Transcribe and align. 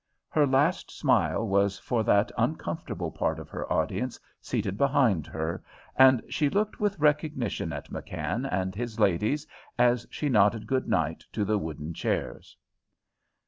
Her 0.29 0.47
last 0.47 0.89
smile 0.89 1.47
was 1.47 1.77
for 1.77 2.01
that 2.05 2.31
uncomfortable 2.35 3.11
part 3.11 3.37
of 3.37 3.49
her 3.49 3.71
audience 3.71 4.19
seated 4.41 4.75
behind 4.75 5.27
her, 5.27 5.63
and 5.95 6.23
she 6.27 6.49
looked 6.49 6.79
with 6.79 6.97
recognition 6.97 7.71
at 7.71 7.91
McKann 7.91 8.51
and 8.51 8.73
his 8.73 8.99
ladies 8.99 9.45
as 9.77 10.07
she 10.09 10.27
nodded 10.27 10.65
good 10.65 10.87
night 10.87 11.23
to 11.33 11.45
the 11.45 11.59
wooden 11.59 11.93
chairs. 11.93 12.57